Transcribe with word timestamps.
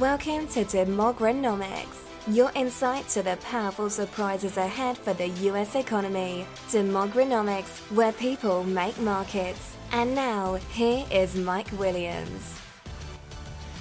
Welcome 0.00 0.46
to 0.48 0.64
Demogranomics, 0.64 2.08
your 2.26 2.50
insight 2.54 3.06
to 3.08 3.22
the 3.22 3.36
powerful 3.42 3.90
surprises 3.90 4.56
ahead 4.56 4.96
for 4.96 5.12
the 5.12 5.28
US 5.28 5.74
economy. 5.74 6.46
Demogranomics, 6.68 7.78
where 7.94 8.12
people 8.12 8.64
make 8.64 8.98
markets. 9.00 9.76
And 9.92 10.14
now, 10.14 10.54
here 10.70 11.04
is 11.12 11.36
Mike 11.36 11.70
Williams. 11.72 12.58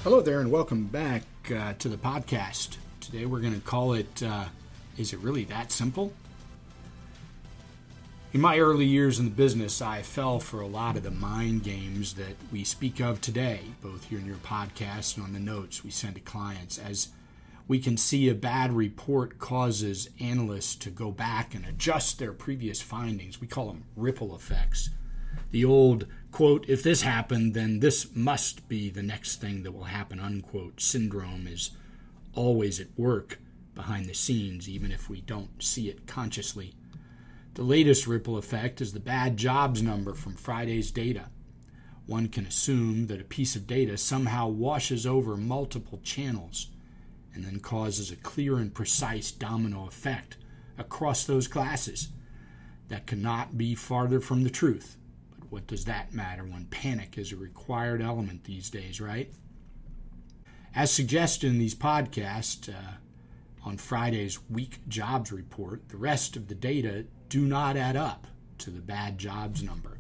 Hello 0.04 0.20
there, 0.20 0.42
and 0.42 0.52
welcome 0.52 0.84
back 0.88 1.24
uh, 1.50 1.76
to 1.80 1.88
the 1.88 1.96
podcast. 1.96 2.76
Today 3.00 3.26
we're 3.26 3.40
going 3.40 3.56
to 3.56 3.62
call 3.62 3.94
it 3.94 4.22
uh, 4.22 4.44
Is 4.98 5.14
It 5.14 5.20
Really 5.20 5.46
That 5.46 5.72
Simple? 5.72 6.12
In 8.34 8.40
my 8.40 8.60
early 8.60 8.86
years 8.86 9.20
in 9.20 9.26
the 9.26 9.32
business, 9.32 9.82
I 9.82 10.04
fell 10.04 10.40
for 10.40 10.62
a 10.62 10.68
lot 10.68 10.96
of 10.96 11.04
the 11.04 11.12
mind 11.12 11.64
games 11.64 12.14
that 12.14 12.38
we 12.50 12.64
speak 12.64 13.02
of 13.02 13.20
today, 13.20 13.60
both 13.82 14.06
here 14.06 14.20
in 14.20 14.26
your 14.26 14.38
podcast 14.38 15.18
and 15.18 15.26
on 15.26 15.34
the 15.34 15.40
notes 15.40 15.84
we 15.84 15.92
send 15.92 16.16
to 16.16 16.22
clients. 16.22 16.78
As 16.78 17.10
we 17.68 17.78
can 17.78 17.98
see, 17.98 18.30
a 18.30 18.34
bad 18.34 18.72
report 18.72 19.38
causes 19.38 20.10
analysts 20.22 20.76
to 20.76 20.90
go 20.90 21.12
back 21.12 21.54
and 21.54 21.66
adjust 21.66 22.20
their 22.20 22.32
previous 22.32 22.82
findings. 22.82 23.42
We 23.42 23.48
call 23.48 23.68
them 23.68 23.84
ripple 23.98 24.34
effects. 24.34 24.92
The 25.52 25.66
old 25.66 26.08
quote, 26.32 26.64
if 26.70 26.84
this 26.84 27.02
happened, 27.02 27.54
then 27.54 27.82
this 27.82 28.16
must 28.16 28.70
be 28.70 28.90
the 28.90 29.04
next 29.04 29.42
thing 29.42 29.64
that 29.64 29.74
will 29.74 29.84
happen, 29.84 30.22
unquote, 30.22 30.80
syndrome 30.80 31.48
is 31.48 31.72
always 32.34 32.80
at 32.80 32.98
work 32.98 33.40
behind 33.76 34.06
the 34.06 34.14
scenes, 34.14 34.70
even 34.70 34.90
if 34.90 35.10
we 35.10 35.20
don't 35.20 35.62
see 35.62 35.90
it 35.90 36.08
consciously. 36.08 36.76
The 37.62 37.68
latest 37.68 38.08
ripple 38.08 38.38
effect 38.38 38.82
is 38.82 38.92
the 38.92 39.00
bad 39.00 39.38
jobs 39.38 39.84
number 39.84 40.16
from 40.16 40.34
Friday's 40.34 40.90
data. 40.90 41.30
One 42.08 42.28
can 42.28 42.48
assume 42.48 43.06
that 43.06 43.22
a 43.22 43.24
piece 43.24 43.56
of 43.56 43.68
data 43.68 44.00
somehow 44.00 44.48
washes 44.48 45.06
over 45.06 45.38
multiple 45.38 46.00
channels 46.02 46.70
and 47.36 47.46
then 47.46 47.60
causes 47.60 48.10
a 48.10 48.16
clear 48.16 48.58
and 48.58 48.74
precise 48.74 49.32
domino 49.32 49.86
effect 49.86 50.38
across 50.80 51.24
those 51.24 51.48
classes. 51.48 52.08
That 52.88 53.06
cannot 53.06 53.60
be 53.60 53.76
farther 53.76 54.20
from 54.20 54.44
the 54.44 54.50
truth. 54.50 54.98
But 55.38 55.52
what 55.52 55.68
does 55.68 55.86
that 55.86 56.16
matter 56.16 56.44
when 56.44 56.66
panic 56.66 57.16
is 57.20 57.32
a 57.32 57.36
required 57.36 58.02
element 58.02 58.44
these 58.44 58.72
days, 58.72 59.00
right? 59.00 59.32
As 60.74 60.92
suggested 60.92 61.52
in 61.52 61.60
these 61.60 61.76
podcasts, 61.76 62.74
uh, 62.74 62.94
on 63.64 63.78
Friday's 63.78 64.40
weak 64.50 64.80
jobs 64.88 65.32
report, 65.32 65.90
the 65.90 65.98
rest 65.98 66.36
of 66.36 66.48
the 66.48 66.56
data 66.56 67.06
do 67.32 67.46
not 67.48 67.78
add 67.78 67.96
up 67.96 68.28
to 68.58 68.70
the 68.70 68.82
bad 68.82 69.18
jobs 69.18 69.64
number. 69.64 69.98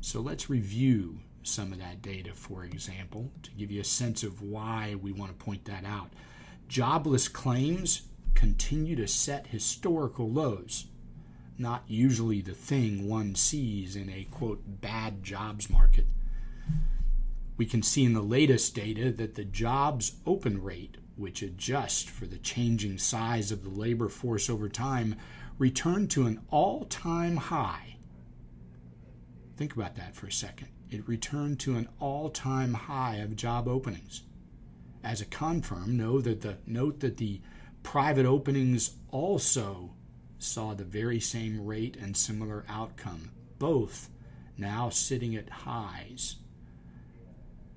So 0.00 0.18
let's 0.18 0.50
review 0.50 1.20
some 1.44 1.72
of 1.72 1.78
that 1.78 2.02
data, 2.02 2.34
for 2.34 2.64
example, 2.64 3.30
to 3.44 3.52
give 3.52 3.70
you 3.70 3.80
a 3.80 3.84
sense 3.84 4.24
of 4.24 4.42
why 4.42 4.96
we 5.00 5.12
want 5.12 5.30
to 5.30 5.44
point 5.44 5.64
that 5.66 5.84
out. 5.84 6.10
Jobless 6.66 7.28
claims 7.28 8.02
continue 8.34 8.96
to 8.96 9.06
set 9.06 9.46
historical 9.46 10.28
lows, 10.28 10.86
not 11.58 11.84
usually 11.86 12.40
the 12.40 12.54
thing 12.54 13.08
one 13.08 13.36
sees 13.36 13.94
in 13.94 14.10
a 14.10 14.26
quote 14.32 14.60
bad 14.66 15.22
jobs 15.22 15.70
market. 15.70 16.06
We 17.56 17.66
can 17.66 17.84
see 17.84 18.04
in 18.04 18.14
the 18.14 18.20
latest 18.20 18.74
data 18.74 19.12
that 19.12 19.36
the 19.36 19.44
jobs 19.44 20.16
open 20.26 20.60
rate, 20.60 20.96
which 21.14 21.40
adjusts 21.40 22.02
for 22.02 22.26
the 22.26 22.38
changing 22.38 22.98
size 22.98 23.52
of 23.52 23.62
the 23.62 23.70
labor 23.70 24.08
force 24.08 24.50
over 24.50 24.68
time, 24.68 25.14
returned 25.58 26.10
to 26.12 26.26
an 26.26 26.40
all 26.50 26.84
time 26.84 27.36
high. 27.36 27.96
Think 29.56 29.74
about 29.74 29.96
that 29.96 30.14
for 30.14 30.28
a 30.28 30.32
second. 30.32 30.68
It 30.90 31.06
returned 31.08 31.60
to 31.60 31.76
an 31.76 31.88
all 31.98 32.30
time 32.30 32.74
high 32.74 33.16
of 33.16 33.36
job 33.36 33.68
openings. 33.68 34.22
As 35.02 35.20
a 35.20 35.26
confirm, 35.26 35.96
know 35.96 36.20
that 36.20 36.40
the, 36.40 36.58
note 36.66 37.00
that 37.00 37.16
the 37.16 37.40
private 37.82 38.26
openings 38.26 38.92
also 39.10 39.90
saw 40.38 40.74
the 40.74 40.84
very 40.84 41.20
same 41.20 41.64
rate 41.64 41.96
and 41.96 42.16
similar 42.16 42.64
outcome, 42.68 43.30
both 43.58 44.08
now 44.56 44.88
sitting 44.88 45.34
at 45.36 45.50
highs. 45.50 46.36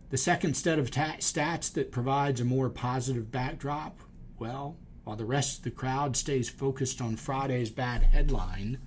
The 0.10 0.18
second 0.18 0.58
set 0.58 0.78
of 0.78 0.92
ta- 0.92 1.18
stats 1.20 1.72
that 1.74 1.92
provides 1.92 2.42
a 2.42 2.46
more 2.46 2.70
positive 2.70 3.32
backdrop, 3.32 4.02
well, 4.38 4.78
while 5.04 5.16
the 5.16 5.26
rest 5.26 5.60
of 5.60 5.64
the 5.64 5.72
crowd 5.72 6.16
stays 6.16 6.50
focused 6.50 7.02
on 7.02 7.16
Friday's 7.16 7.70
bad 7.70 8.04
headline, 8.04 8.78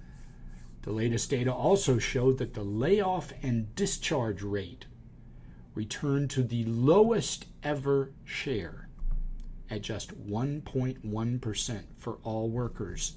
the 0.83 0.93
latest 0.93 1.31
data 1.31 1.53
also 1.53 1.99
showed 1.99 2.39
that 2.39 2.55
the 2.55 2.63
layoff 2.63 3.33
and 3.43 3.75
discharge 3.75 4.43
rate 4.43 4.87
returned 5.75 6.31
to 6.31 6.43
the 6.43 6.65
lowest 6.65 7.47
ever 7.63 8.13
share 8.25 8.89
at 9.71 9.83
just 9.83 10.15
1.1% 10.29 11.83
for 11.97 12.19
all 12.23 12.49
workers. 12.49 13.17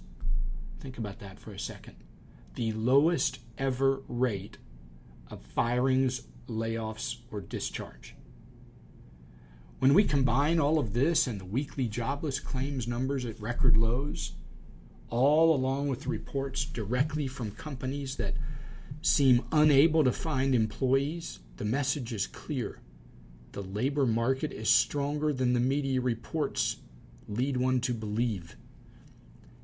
Think 0.79 0.97
about 0.97 1.19
that 1.19 1.39
for 1.39 1.51
a 1.51 1.59
second. 1.59 1.95
The 2.55 2.71
lowest 2.71 3.39
ever 3.57 4.01
rate 4.07 4.57
of 5.29 5.41
firings, 5.41 6.23
layoffs, 6.47 7.17
or 7.31 7.41
discharge. 7.41 8.15
When 9.79 9.93
we 9.93 10.05
combine 10.05 10.59
all 10.59 10.79
of 10.79 10.93
this 10.93 11.27
and 11.27 11.39
the 11.39 11.45
weekly 11.45 11.87
jobless 11.87 12.39
claims 12.39 12.87
numbers 12.87 13.25
at 13.25 13.39
record 13.39 13.77
lows, 13.77 14.31
all 15.09 15.55
along 15.55 15.87
with 15.87 16.07
reports 16.07 16.65
directly 16.65 17.27
from 17.27 17.51
companies 17.51 18.15
that 18.15 18.33
seem 19.03 19.45
unable 19.51 20.03
to 20.03 20.11
find 20.11 20.55
employees, 20.55 21.39
the 21.57 21.65
message 21.65 22.11
is 22.11 22.25
clear. 22.25 22.79
The 23.51 23.61
labor 23.61 24.07
market 24.07 24.51
is 24.51 24.67
stronger 24.67 25.31
than 25.31 25.53
the 25.53 25.59
media 25.59 26.01
reports 26.01 26.77
lead 27.27 27.57
one 27.57 27.79
to 27.81 27.93
believe. 27.93 28.55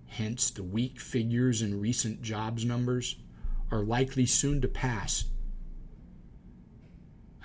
Hence, 0.05 0.51
the 0.51 0.63
weak 0.63 0.99
figures 0.99 1.63
in 1.63 1.81
recent 1.81 2.21
jobs 2.21 2.63
numbers 2.63 3.15
are 3.71 3.83
likely 3.83 4.27
soon 4.27 4.61
to 4.61 4.67
pass 4.67 5.25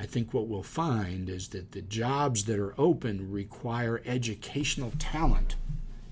I 0.00 0.06
think 0.06 0.32
what 0.32 0.47
we'll 0.47 0.62
find 0.62 1.28
is 1.28 1.48
that 1.48 1.72
the 1.72 1.82
jobs 1.82 2.44
that 2.44 2.59
are 2.59 2.75
open 2.78 3.31
require 3.31 4.00
educational 4.06 4.92
talent 4.98 5.56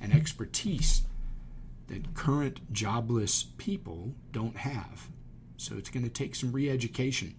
and 0.01 0.13
expertise 0.13 1.03
that 1.87 2.15
current 2.15 2.73
jobless 2.73 3.45
people 3.59 4.15
don't 4.33 4.57
have. 4.57 5.09
So 5.57 5.77
it's 5.77 5.91
going 5.91 6.03
to 6.03 6.11
take 6.11 6.35
some 6.35 6.53
re 6.53 6.69
education. 6.69 7.35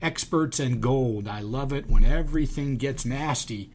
Experts 0.00 0.60
and 0.60 0.80
gold. 0.80 1.26
I 1.26 1.40
love 1.40 1.72
it 1.72 1.90
when 1.90 2.04
everything 2.04 2.76
gets 2.76 3.04
nasty. 3.04 3.72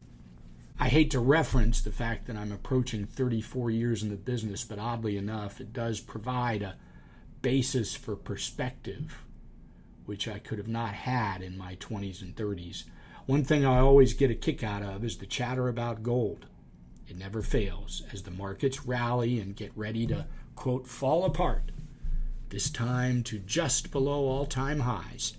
I 0.78 0.88
hate 0.88 1.10
to 1.10 1.20
reference 1.20 1.82
the 1.82 1.92
fact 1.92 2.26
that 2.26 2.36
I'm 2.36 2.52
approaching 2.52 3.04
34 3.04 3.70
years 3.70 4.02
in 4.02 4.08
the 4.08 4.16
business, 4.16 4.64
but 4.64 4.78
oddly 4.78 5.18
enough, 5.18 5.60
it 5.60 5.74
does 5.74 6.00
provide 6.00 6.62
a 6.62 6.76
basis 7.42 7.94
for 7.94 8.16
perspective 8.16 9.22
which 10.10 10.26
I 10.26 10.40
could 10.40 10.58
have 10.58 10.66
not 10.66 10.92
had 10.92 11.40
in 11.40 11.56
my 11.56 11.76
20s 11.76 12.20
and 12.20 12.34
30s. 12.34 12.82
One 13.26 13.44
thing 13.44 13.64
I 13.64 13.78
always 13.78 14.12
get 14.12 14.28
a 14.28 14.34
kick 14.34 14.64
out 14.64 14.82
of 14.82 15.04
is 15.04 15.18
the 15.18 15.24
chatter 15.24 15.68
about 15.68 16.02
gold. 16.02 16.46
It 17.06 17.16
never 17.16 17.42
fails 17.42 18.02
as 18.12 18.24
the 18.24 18.32
markets 18.32 18.84
rally 18.84 19.38
and 19.38 19.54
get 19.54 19.70
ready 19.76 20.08
to, 20.08 20.26
quote, 20.56 20.88
fall 20.88 21.24
apart, 21.24 21.70
this 22.48 22.70
time 22.70 23.22
to 23.22 23.38
just 23.38 23.92
below 23.92 24.26
all 24.26 24.46
time 24.46 24.80
highs. 24.80 25.34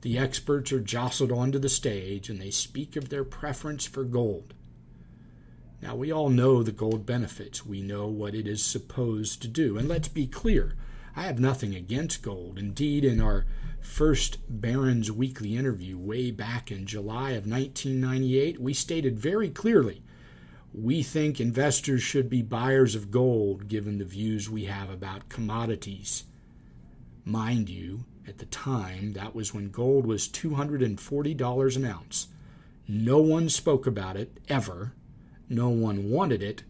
The 0.00 0.16
experts 0.16 0.72
are 0.72 0.80
jostled 0.80 1.30
onto 1.30 1.58
the 1.58 1.68
stage 1.68 2.30
and 2.30 2.40
they 2.40 2.50
speak 2.50 2.96
of 2.96 3.10
their 3.10 3.24
preference 3.24 3.84
for 3.84 4.04
gold. 4.04 4.54
Now, 5.82 5.96
we 5.96 6.10
all 6.10 6.30
know 6.30 6.62
the 6.62 6.72
gold 6.72 7.04
benefits. 7.04 7.66
We 7.66 7.82
know 7.82 8.06
what 8.06 8.34
it 8.34 8.48
is 8.48 8.64
supposed 8.64 9.42
to 9.42 9.48
do. 9.48 9.76
And 9.76 9.86
let's 9.86 10.08
be 10.08 10.26
clear 10.26 10.76
I 11.16 11.22
have 11.22 11.38
nothing 11.38 11.74
against 11.74 12.22
gold. 12.22 12.58
Indeed, 12.58 13.04
in 13.04 13.20
our 13.20 13.46
first 13.80 14.38
Barron's 14.48 15.12
Weekly 15.12 15.56
interview 15.56 15.96
way 15.96 16.30
back 16.30 16.72
in 16.72 16.86
July 16.86 17.30
of 17.30 17.46
1998, 17.46 18.60
we 18.60 18.74
stated 18.74 19.18
very 19.18 19.48
clearly 19.48 20.02
we 20.74 21.04
think 21.04 21.40
investors 21.40 22.02
should 22.02 22.28
be 22.28 22.42
buyers 22.42 22.96
of 22.96 23.12
gold 23.12 23.68
given 23.68 23.98
the 23.98 24.04
views 24.04 24.50
we 24.50 24.64
have 24.64 24.90
about 24.90 25.28
commodities. 25.28 26.24
Mind 27.24 27.68
you, 27.68 28.04
at 28.26 28.38
the 28.38 28.46
time, 28.46 29.12
that 29.12 29.36
was 29.36 29.54
when 29.54 29.70
gold 29.70 30.04
was 30.04 30.28
$240 30.28 31.76
an 31.76 31.84
ounce. 31.84 32.26
No 32.88 33.18
one 33.18 33.48
spoke 33.48 33.86
about 33.86 34.16
it 34.16 34.40
ever, 34.48 34.94
no 35.48 35.68
one 35.68 36.10
wanted 36.10 36.42
it, 36.42 36.64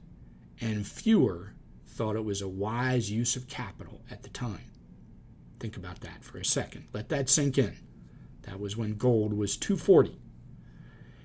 and 0.61 0.87
fewer 0.87 1.54
thought 1.95 2.17
it 2.17 2.25
was 2.25 2.43
a 2.43 2.49
wise 2.49 3.11
use 3.11 3.37
of 3.37 3.47
capital 3.47 4.03
at 4.11 4.25
the 4.25 4.29
time. 4.29 4.65
Think 5.61 5.77
about 5.77 6.01
that 6.01 6.25
for 6.25 6.39
a 6.39 6.45
second. 6.45 6.89
Let 6.93 7.09
that 7.11 7.31
sink 7.31 7.57
in. 7.57 7.77
That 8.43 8.59
was 8.59 8.77
when 8.77 8.97
gold 8.97 9.33
was 9.33 9.57
240. 9.57 10.19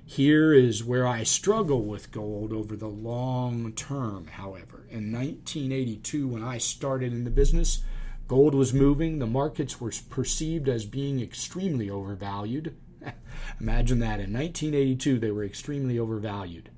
Here 0.06 0.54
is 0.54 0.84
where 0.84 1.08
I 1.08 1.24
struggle 1.24 1.84
with 1.84 2.12
gold 2.12 2.54
over 2.54 2.76
the 2.76 2.88
long 2.88 3.74
term, 3.74 4.28
however. 4.28 4.86
In 4.90 5.12
1982, 5.12 6.28
when 6.28 6.44
I 6.44 6.60
started 6.60 7.14
in 7.14 7.24
the 7.24 7.32
business, 7.32 7.84
gold 8.28 8.54
was 8.54 8.72
moving. 8.72 9.18
The 9.18 9.28
markets 9.28 9.82
were 9.82 9.92
perceived 10.10 10.70
as 10.70 10.86
being 10.86 11.20
extremely 11.20 11.90
overvalued. 11.90 12.76
Imagine 13.60 14.00
that. 14.00 14.20
In 14.20 14.34
1982, 14.34 15.18
they 15.18 15.32
were 15.32 15.44
extremely 15.44 15.98
overvalued 15.98 16.70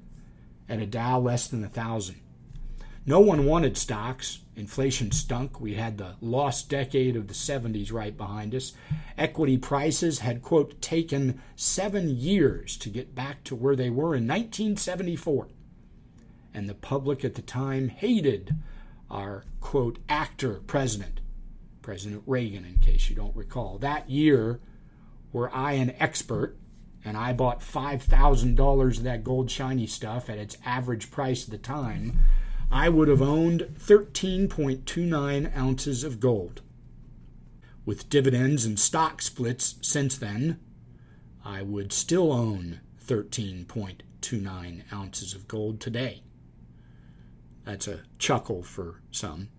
at 0.69 0.79
a 0.79 0.85
Dow 0.85 1.19
less 1.19 1.47
than 1.47 1.63
a 1.63 1.69
thousand. 1.69 2.21
No 3.05 3.19
one 3.19 3.45
wanted 3.45 3.77
stocks. 3.77 4.39
Inflation 4.55 5.11
stunk. 5.11 5.59
We 5.59 5.73
had 5.73 5.97
the 5.97 6.15
lost 6.21 6.69
decade 6.69 7.15
of 7.15 7.27
the 7.27 7.33
70s 7.33 7.91
right 7.91 8.15
behind 8.15 8.53
us. 8.53 8.73
Equity 9.17 9.57
prices 9.57 10.19
had, 10.19 10.43
quote, 10.43 10.79
taken 10.81 11.41
seven 11.55 12.09
years 12.09 12.77
to 12.77 12.89
get 12.89 13.15
back 13.15 13.43
to 13.45 13.55
where 13.55 13.75
they 13.75 13.89
were 13.89 14.15
in 14.15 14.27
1974. 14.27 15.47
And 16.53 16.69
the 16.69 16.75
public 16.75 17.25
at 17.25 17.35
the 17.35 17.41
time 17.41 17.87
hated 17.89 18.55
our, 19.09 19.45
quote, 19.61 19.97
actor 20.07 20.61
president, 20.67 21.21
President 21.81 22.21
Reagan, 22.27 22.65
in 22.65 22.77
case 22.77 23.09
you 23.09 23.15
don't 23.15 23.35
recall. 23.35 23.79
That 23.79 24.09
year, 24.09 24.59
were 25.33 25.53
I 25.53 25.73
an 25.73 25.95
expert, 25.97 26.57
and 27.03 27.17
I 27.17 27.33
bought 27.33 27.61
$5,000 27.61 28.97
of 28.97 29.03
that 29.03 29.23
gold 29.23 29.49
shiny 29.49 29.87
stuff 29.87 30.29
at 30.29 30.37
its 30.37 30.57
average 30.65 31.09
price 31.09 31.45
at 31.45 31.51
the 31.51 31.57
time, 31.57 32.19
I 32.71 32.87
would 32.87 33.09
have 33.09 33.21
owned 33.21 33.75
13.29 33.79 35.57
ounces 35.57 36.03
of 36.05 36.21
gold. 36.21 36.61
With 37.85 38.09
dividends 38.09 38.63
and 38.63 38.79
stock 38.79 39.21
splits 39.21 39.75
since 39.81 40.17
then, 40.17 40.57
I 41.43 41.63
would 41.63 41.91
still 41.91 42.31
own 42.31 42.79
13.29 43.05 44.93
ounces 44.93 45.33
of 45.33 45.47
gold 45.49 45.81
today. 45.81 46.23
That's 47.65 47.89
a 47.89 48.01
chuckle 48.17 48.63
for 48.63 49.01
some. 49.11 49.49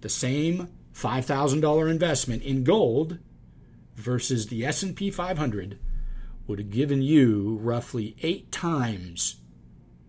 the 0.00 0.08
same 0.08 0.68
$5,000 0.94 1.90
investment 1.90 2.42
in 2.42 2.64
gold 2.64 3.18
versus 3.96 4.46
the 4.46 4.64
S&P 4.64 5.10
500 5.10 5.78
would 6.46 6.58
have 6.58 6.70
given 6.70 7.02
you 7.02 7.58
roughly 7.62 8.16
8 8.22 8.50
times 8.52 9.36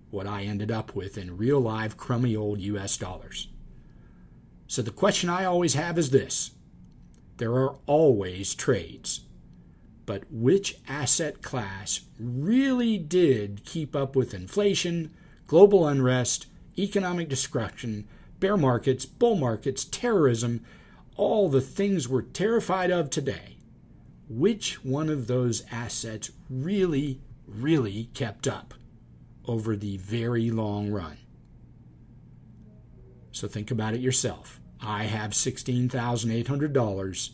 what 0.09 0.27
I 0.27 0.43
ended 0.43 0.71
up 0.71 0.95
with 0.95 1.17
in 1.17 1.37
real 1.37 1.59
live 1.59 1.97
crummy 1.97 2.35
old 2.35 2.59
US 2.61 2.97
dollars. 2.97 3.49
So 4.67 4.81
the 4.81 4.91
question 4.91 5.29
I 5.29 5.45
always 5.45 5.75
have 5.75 5.97
is 5.97 6.09
this 6.09 6.51
there 7.37 7.53
are 7.53 7.75
always 7.85 8.55
trades. 8.55 9.21
But 10.05 10.23
which 10.29 10.77
asset 10.87 11.41
class 11.41 12.01
really 12.19 12.97
did 12.97 13.65
keep 13.65 13.95
up 13.95 14.15
with 14.15 14.33
inflation, 14.33 15.13
global 15.47 15.87
unrest, 15.87 16.47
economic 16.77 17.27
destruction, 17.27 18.07
bear 18.39 18.57
markets, 18.57 19.05
bull 19.05 19.35
markets, 19.35 19.85
terrorism, 19.85 20.63
all 21.15 21.49
the 21.49 21.61
things 21.61 22.07
we're 22.07 22.21
terrified 22.21 22.91
of 22.91 23.09
today? 23.09 23.57
Which 24.29 24.83
one 24.83 25.09
of 25.09 25.27
those 25.27 25.63
assets 25.71 26.31
really, 26.49 27.21
really 27.47 28.09
kept 28.13 28.47
up? 28.47 28.73
over 29.47 29.75
the 29.75 29.97
very 29.97 30.49
long 30.49 30.91
run. 30.91 31.17
So 33.31 33.47
think 33.47 33.71
about 33.71 33.93
it 33.93 34.01
yourself. 34.01 34.59
I 34.81 35.05
have 35.05 35.31
$16,800 35.31 37.29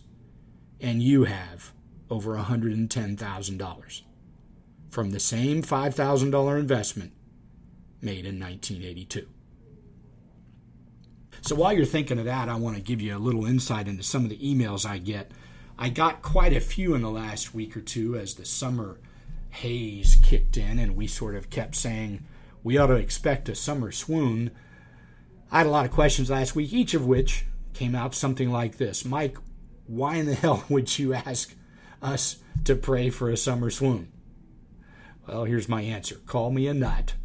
and 0.79 1.01
you 1.03 1.25
have 1.25 1.71
over 2.09 2.35
$110,000 2.35 4.01
from 4.89 5.11
the 5.11 5.19
same 5.19 5.61
$5,000 5.61 6.59
investment 6.59 7.13
made 8.01 8.25
in 8.25 8.39
1982. 8.39 9.27
So 11.41 11.55
while 11.55 11.73
you're 11.73 11.85
thinking 11.85 12.19
of 12.19 12.25
that, 12.25 12.49
I 12.49 12.55
want 12.55 12.75
to 12.75 12.81
give 12.81 13.01
you 13.01 13.15
a 13.15 13.19
little 13.19 13.45
insight 13.45 13.87
into 13.87 14.03
some 14.03 14.23
of 14.23 14.29
the 14.29 14.37
emails 14.37 14.85
I 14.85 14.99
get. 14.99 15.31
I 15.77 15.89
got 15.89 16.21
quite 16.21 16.53
a 16.53 16.59
few 16.59 16.93
in 16.93 17.01
the 17.01 17.09
last 17.09 17.55
week 17.55 17.75
or 17.75 17.81
two 17.81 18.15
as 18.15 18.35
the 18.35 18.45
summer 18.45 18.99
haze 19.49 20.15
kicked 20.21 20.57
in 20.57 20.77
and 20.77 20.95
we 20.95 21.07
sort 21.07 21.35
of 21.35 21.49
kept 21.49 21.75
saying 21.75 22.25
we 22.63 22.77
ought 22.77 22.87
to 22.87 22.95
expect 22.95 23.49
a 23.49 23.55
summer 23.55 23.91
swoon. 23.91 24.51
I 25.53 25.57
had 25.57 25.67
a 25.67 25.69
lot 25.69 25.85
of 25.85 25.91
questions 25.91 26.29
last 26.29 26.55
week, 26.55 26.71
each 26.71 26.93
of 26.93 27.05
which 27.05 27.45
came 27.73 27.93
out 27.93 28.15
something 28.15 28.49
like 28.49 28.77
this 28.77 29.03
Mike, 29.03 29.37
why 29.85 30.15
in 30.15 30.25
the 30.25 30.35
hell 30.43 30.63
would 30.69 30.97
you 30.97 31.13
ask 31.13 31.53
us 32.01 32.37
to 32.63 32.73
pray 32.73 33.09
for 33.09 33.29
a 33.29 33.35
summer 33.35 33.69
swoon? 33.69 34.09
Well, 35.27 35.43
here's 35.43 35.67
my 35.67 35.81
answer 35.81 36.15
call 36.25 36.51
me 36.51 36.67
a 36.67 36.73
nut, 36.73 37.15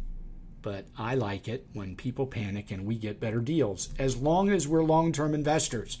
but 0.61 0.87
I 0.97 1.15
like 1.15 1.47
it 1.47 1.67
when 1.71 1.95
people 1.95 2.27
panic 2.27 2.69
and 2.69 2.85
we 2.85 2.97
get 2.97 3.21
better 3.21 3.39
deals, 3.39 3.93
as 3.97 4.17
long 4.17 4.49
as 4.49 4.67
we're 4.67 4.83
long 4.83 5.13
term 5.13 5.33
investors. 5.33 5.99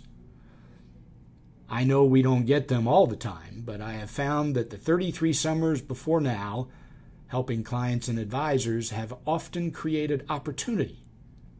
I 1.69 1.85
know 1.85 2.03
we 2.03 2.21
don't 2.21 2.45
get 2.45 2.67
them 2.67 2.89
all 2.89 3.07
the 3.07 3.15
time, 3.15 3.63
but 3.65 3.79
I 3.79 3.93
have 3.93 4.09
found 4.09 4.53
that 4.55 4.69
the 4.69 4.77
33 4.77 5.31
summers 5.31 5.81
before 5.81 6.19
now, 6.19 6.67
helping 7.27 7.63
clients 7.63 8.09
and 8.09 8.19
advisors, 8.19 8.89
have 8.89 9.13
often 9.25 9.71
created 9.71 10.25
opportunity 10.29 11.06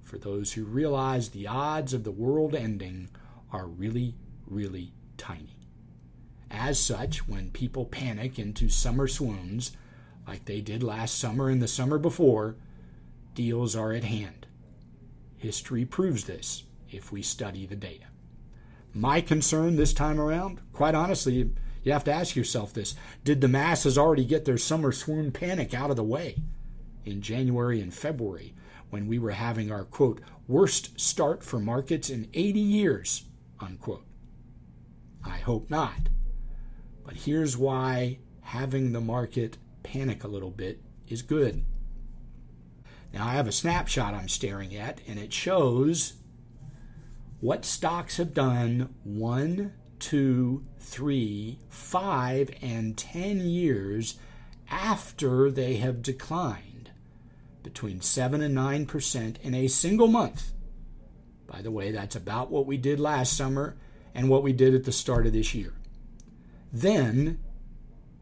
for 0.07 0.17
those 0.17 0.53
who 0.53 0.63
realize 0.63 1.29
the 1.29 1.47
odds 1.47 1.93
of 1.93 2.05
the 2.05 2.11
world 2.11 2.55
ending 2.55 3.09
are 3.51 3.67
really, 3.67 4.15
really 4.45 4.93
tiny. 5.17 5.57
As 6.49 6.79
such, 6.79 7.27
when 7.27 7.51
people 7.51 7.83
panic 7.83 8.39
into 8.39 8.69
summer 8.69 9.09
swoons, 9.09 9.73
like 10.25 10.45
they 10.45 10.61
did 10.61 10.81
last 10.81 11.19
summer 11.19 11.49
and 11.49 11.61
the 11.61 11.67
summer 11.67 11.97
before, 11.97 12.55
deals 13.33 13.75
are 13.75 13.91
at 13.91 14.05
hand. 14.05 14.47
History 15.35 15.83
proves 15.83 16.23
this 16.23 16.63
if 16.89 17.11
we 17.11 17.21
study 17.21 17.65
the 17.65 17.75
data. 17.75 18.05
My 18.93 19.19
concern 19.19 19.75
this 19.75 19.93
time 19.93 20.21
around, 20.21 20.61
quite 20.71 20.95
honestly, 20.95 21.51
you 21.83 21.91
have 21.91 22.05
to 22.05 22.13
ask 22.13 22.33
yourself 22.33 22.73
this 22.73 22.95
Did 23.25 23.41
the 23.41 23.49
masses 23.49 23.97
already 23.97 24.23
get 24.23 24.45
their 24.45 24.57
summer 24.57 24.93
swoon 24.93 25.33
panic 25.33 25.73
out 25.73 25.89
of 25.89 25.97
the 25.97 26.03
way 26.03 26.37
in 27.03 27.21
January 27.21 27.81
and 27.81 27.93
February 27.93 28.53
when 28.89 29.07
we 29.07 29.19
were 29.19 29.31
having 29.31 29.71
our 29.71 29.83
quote, 29.83 30.21
worst 30.47 30.99
start 30.99 31.43
for 31.43 31.59
markets 31.59 32.09
in 32.09 32.29
80 32.33 32.59
years, 32.59 33.25
unquote? 33.59 34.05
I 35.25 35.37
hope 35.37 35.69
not. 35.69 36.09
But 37.05 37.15
here's 37.15 37.57
why 37.57 38.19
having 38.41 38.91
the 38.91 39.01
market 39.01 39.57
panic 39.83 40.23
a 40.23 40.27
little 40.27 40.51
bit 40.51 40.81
is 41.07 41.21
good. 41.21 41.63
Now, 43.13 43.27
I 43.27 43.33
have 43.33 43.47
a 43.47 43.53
snapshot 43.53 44.13
I'm 44.13 44.27
staring 44.27 44.75
at, 44.75 45.01
and 45.07 45.17
it 45.17 45.33
shows 45.33 46.13
what 47.39 47.65
stocks 47.65 48.17
have 48.17 48.33
done 48.33 48.93
one, 49.03 49.73
two, 49.99 50.65
three, 50.79 51.59
five, 51.69 52.49
and 52.61 52.97
ten 52.97 53.39
years 53.39 54.17
after 54.69 55.49
they 55.49 55.77
have 55.77 56.01
declined 56.01 56.66
between 57.67 57.99
7 57.99 58.41
and 58.41 58.55
9% 58.55 59.41
in 59.41 59.53
a 59.53 59.67
single 59.67 60.07
month. 60.07 60.53
By 61.47 61.61
the 61.61 61.69
way, 61.69 61.91
that's 61.91 62.15
about 62.15 62.49
what 62.49 62.65
we 62.65 62.77
did 62.77 62.97
last 62.97 63.35
summer 63.35 63.75
and 64.15 64.29
what 64.29 64.41
we 64.41 64.53
did 64.53 64.73
at 64.73 64.85
the 64.85 64.93
start 64.93 65.27
of 65.27 65.33
this 65.33 65.53
year. 65.53 65.73
Then 66.71 67.39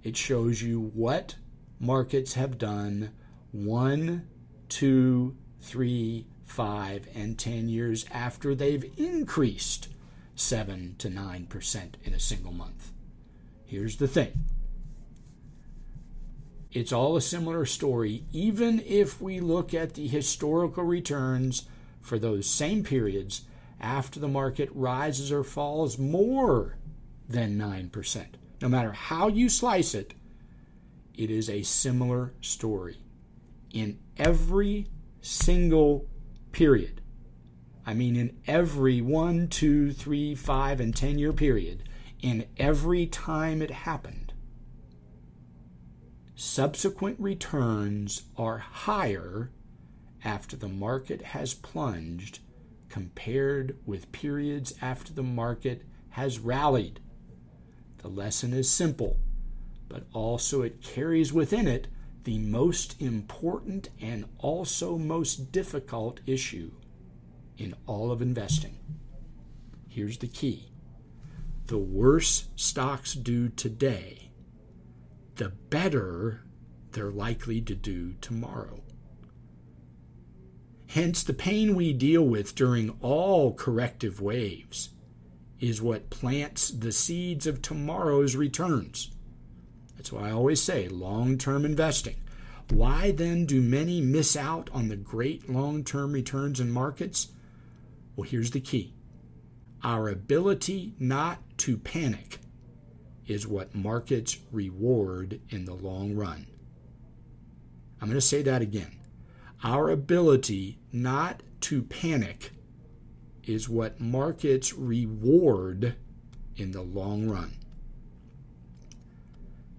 it 0.01 0.17
shows 0.17 0.63
you 0.63 0.91
what 0.95 1.35
markets 1.79 2.33
have 2.33 2.57
done 2.57 3.11
one, 3.51 4.27
two, 4.67 5.37
three, 5.61 6.25
five, 6.43 7.07
and 7.13 7.37
ten 7.37 7.69
years 7.69 8.07
after 8.11 8.55
they've 8.55 8.91
increased 8.97 9.89
seven 10.33 10.95
to 10.97 11.09
nine 11.09 11.45
percent 11.45 11.97
in 12.03 12.15
a 12.15 12.19
single 12.19 12.51
month. 12.51 12.91
Here's 13.63 13.97
the 13.97 14.07
thing 14.07 14.45
it's 16.75 16.91
all 16.91 17.15
a 17.15 17.21
similar 17.21 17.65
story, 17.65 18.25
even 18.33 18.83
if 18.85 19.21
we 19.21 19.39
look 19.39 19.73
at 19.73 19.93
the 19.93 20.09
historical 20.09 20.83
returns 20.83 21.63
for 22.01 22.19
those 22.19 22.49
same 22.49 22.83
periods 22.83 23.43
after 23.79 24.19
the 24.19 24.27
market 24.27 24.67
rises 24.73 25.31
or 25.31 25.45
falls 25.45 25.97
more 25.97 26.75
than 27.29 27.57
9%. 27.57 28.25
No 28.61 28.67
matter 28.67 28.91
how 28.91 29.29
you 29.29 29.47
slice 29.47 29.95
it, 29.95 30.15
it 31.13 31.31
is 31.31 31.49
a 31.49 31.63
similar 31.63 32.33
story. 32.41 32.97
In 33.71 33.97
every 34.17 34.89
single 35.21 36.09
period, 36.51 36.99
I 37.85 37.93
mean, 37.93 38.17
in 38.17 38.35
every 38.47 38.99
one, 38.99 39.47
two, 39.47 39.93
three, 39.93 40.35
five, 40.35 40.81
and 40.81 40.93
10 40.93 41.19
year 41.19 41.31
period, 41.31 41.87
in 42.21 42.47
every 42.57 43.07
time 43.07 43.61
it 43.61 43.71
happened, 43.71 44.24
subsequent 46.35 47.17
returns 47.19 48.23
are 48.37 48.57
higher 48.57 49.51
after 50.23 50.57
the 50.57 50.67
market 50.67 51.21
has 51.21 51.53
plunged 51.53 52.39
compared 52.89 53.77
with 53.85 54.11
periods 54.11 54.73
after 54.81 55.13
the 55.13 55.23
market 55.23 55.83
has 56.09 56.39
rallied. 56.39 56.99
The 57.99 58.09
lesson 58.09 58.53
is 58.53 58.69
simple, 58.69 59.17
but 59.87 60.07
also 60.13 60.61
it 60.61 60.81
carries 60.81 61.31
within 61.31 61.67
it 61.67 61.87
the 62.25 62.37
most 62.37 63.01
important 63.01 63.89
and 64.01 64.25
also 64.39 64.97
most 64.97 65.51
difficult 65.51 66.19
issue 66.25 66.71
in 67.57 67.75
all 67.85 68.11
of 68.11 68.21
investing. 68.21 68.77
Here's 69.87 70.17
the 70.17 70.27
key 70.27 70.69
the 71.67 71.77
worse 71.77 72.49
stocks 72.55 73.13
do 73.13 73.49
today 73.49 74.24
the 75.35 75.49
better 75.69 76.41
they're 76.91 77.11
likely 77.11 77.61
to 77.61 77.75
do 77.75 78.13
tomorrow. 78.21 78.81
Hence, 80.87 81.23
the 81.23 81.33
pain 81.33 81.75
we 81.75 81.91
deal 81.91 82.23
with 82.23 82.55
during 82.55 82.91
all 83.01 83.53
corrective 83.53 84.21
waves 84.21 84.89
is 85.59 85.81
what 85.81 86.09
plants 86.09 86.69
the 86.69 86.91
seeds 86.91 87.47
of 87.47 87.61
tomorrow's 87.61 88.35
returns. 88.35 89.11
That's 89.97 90.11
why 90.11 90.29
I 90.29 90.31
always 90.31 90.61
say 90.61 90.87
long 90.87 91.37
term 91.37 91.65
investing. 91.65 92.15
Why 92.69 93.11
then 93.11 93.45
do 93.45 93.61
many 93.61 94.01
miss 94.01 94.35
out 94.35 94.69
on 94.73 94.87
the 94.87 94.95
great 94.95 95.49
long 95.49 95.83
term 95.83 96.13
returns 96.13 96.59
in 96.59 96.71
markets? 96.71 97.29
Well, 98.15 98.29
here's 98.29 98.51
the 98.51 98.61
key 98.61 98.93
our 99.83 100.09
ability 100.09 100.93
not 100.97 101.39
to 101.57 101.77
panic 101.77 102.39
is 103.27 103.47
what 103.47 103.73
markets 103.73 104.37
reward 104.51 105.39
in 105.49 105.65
the 105.65 105.73
long 105.73 106.15
run. 106.15 106.47
I'm 108.01 108.07
going 108.07 108.19
to 108.19 108.21
say 108.21 108.41
that 108.43 108.61
again. 108.61 108.99
Our 109.63 109.89
ability 109.89 110.77
not 110.91 111.41
to 111.61 111.81
panic 111.81 112.51
is 113.43 113.69
what 113.69 113.99
markets 113.99 114.73
reward 114.73 115.95
in 116.55 116.71
the 116.71 116.81
long 116.81 117.27
run. 117.27 117.53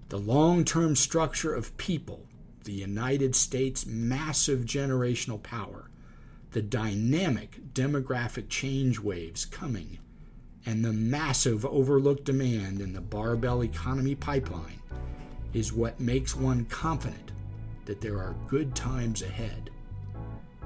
The 0.09 0.19
long 0.19 0.65
term 0.65 0.97
structure 0.97 1.55
of 1.55 1.77
people, 1.77 2.27
the 2.65 2.73
United 2.73 3.35
States' 3.35 3.87
massive 3.87 4.61
generational 4.61 5.43
power, 5.43 5.91
the 6.53 6.63
dynamic 6.63 7.75
demographic 7.75 8.49
change 8.49 8.99
waves 8.99 9.45
coming 9.45 9.99
and 10.67 10.85
the 10.85 10.93
massive 10.93 11.65
overlooked 11.65 12.25
demand 12.25 12.81
in 12.81 12.93
the 12.93 13.01
barbell 13.01 13.63
economy 13.63 14.17
pipeline 14.17 14.81
is 15.55 15.73
what 15.73 15.99
makes 16.01 16.35
one 16.35 16.65
confident 16.67 17.31
that 17.85 18.01
there 18.01 18.19
are 18.19 18.35
good 18.49 18.75
times 18.75 19.23
ahead. 19.23 19.71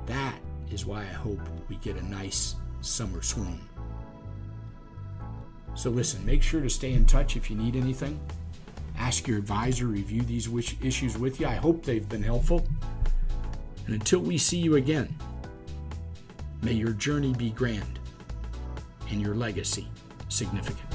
That 0.07 0.37
is 0.73 0.87
why 0.87 1.03
I 1.03 1.13
hope 1.13 1.39
we 1.69 1.77
get 1.77 1.97
a 1.97 2.09
nice 2.09 2.57
summer 2.81 3.21
swoon. 3.21 3.61
So, 5.75 5.91
listen, 5.91 6.25
make 6.25 6.43
sure 6.43 6.63
to 6.63 6.71
stay 6.71 6.95
in 6.95 7.05
touch 7.05 7.37
if 7.37 7.51
you 7.51 7.57
need 7.57 7.77
anything. 7.77 8.19
Ask 8.99 9.29
your 9.29 9.39
advisor 9.39 9.87
review 9.87 10.23
these 10.23 10.49
issues 10.83 11.17
with 11.17 11.41
you. 11.41 11.47
I 11.47 11.55
hope 11.55 11.85
they've 11.85 12.09
been 12.09 12.23
helpful. 12.23 12.67
And 13.87 13.95
until 13.95 14.21
we 14.21 14.39
see 14.39 14.59
you 14.59 14.77
again, 14.77 15.15
may 16.63 16.73
your 16.73 16.93
journey 16.93 17.35
be 17.35 17.51
grand 17.51 18.00
and 19.11 19.21
your 19.21 19.35
legacy 19.35 19.87
significant. 20.29 20.90